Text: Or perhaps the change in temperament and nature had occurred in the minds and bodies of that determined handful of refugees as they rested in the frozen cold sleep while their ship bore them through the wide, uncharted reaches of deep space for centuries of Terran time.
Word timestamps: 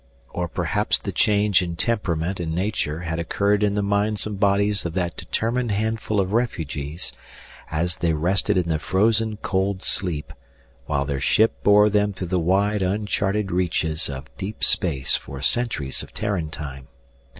Or 0.31 0.47
perhaps 0.47 0.97
the 0.97 1.11
change 1.11 1.61
in 1.61 1.75
temperament 1.75 2.39
and 2.39 2.55
nature 2.55 3.01
had 3.01 3.19
occurred 3.19 3.61
in 3.61 3.75
the 3.75 3.83
minds 3.83 4.25
and 4.25 4.39
bodies 4.39 4.83
of 4.83 4.95
that 4.95 5.15
determined 5.15 5.71
handful 5.71 6.19
of 6.19 6.33
refugees 6.33 7.13
as 7.69 7.97
they 7.97 8.13
rested 8.13 8.57
in 8.57 8.67
the 8.67 8.79
frozen 8.79 9.37
cold 9.43 9.83
sleep 9.83 10.33
while 10.87 11.05
their 11.05 11.21
ship 11.21 11.53
bore 11.61 11.87
them 11.87 12.13
through 12.13 12.29
the 12.33 12.39
wide, 12.39 12.81
uncharted 12.81 13.51
reaches 13.51 14.09
of 14.09 14.35
deep 14.37 14.63
space 14.63 15.15
for 15.15 15.39
centuries 15.39 16.01
of 16.01 16.15
Terran 16.15 16.49
time. 16.49 16.87